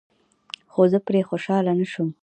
[0.71, 2.09] خو زه پرې خوشحاله نشوم.